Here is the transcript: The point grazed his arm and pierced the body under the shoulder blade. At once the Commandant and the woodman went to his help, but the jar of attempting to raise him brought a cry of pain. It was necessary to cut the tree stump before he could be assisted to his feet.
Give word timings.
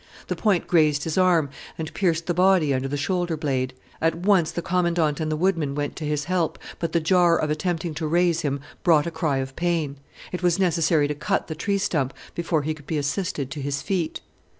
The 0.29 0.35
point 0.35 0.65
grazed 0.65 1.03
his 1.03 1.15
arm 1.15 1.51
and 1.77 1.93
pierced 1.93 2.25
the 2.25 2.33
body 2.33 2.73
under 2.73 2.87
the 2.87 2.97
shoulder 2.97 3.37
blade. 3.37 3.75
At 4.01 4.15
once 4.15 4.49
the 4.49 4.63
Commandant 4.63 5.19
and 5.19 5.31
the 5.31 5.37
woodman 5.37 5.75
went 5.75 5.95
to 5.97 6.05
his 6.05 6.23
help, 6.23 6.57
but 6.79 6.91
the 6.91 6.99
jar 6.99 7.37
of 7.37 7.51
attempting 7.51 7.93
to 7.93 8.07
raise 8.07 8.41
him 8.41 8.61
brought 8.81 9.05
a 9.05 9.11
cry 9.11 9.37
of 9.37 9.55
pain. 9.55 9.97
It 10.31 10.41
was 10.41 10.57
necessary 10.57 11.07
to 11.07 11.13
cut 11.13 11.45
the 11.45 11.53
tree 11.53 11.77
stump 11.77 12.15
before 12.33 12.63
he 12.63 12.73
could 12.73 12.87
be 12.87 12.97
assisted 12.97 13.51
to 13.51 13.61
his 13.61 13.83
feet. 13.83 14.21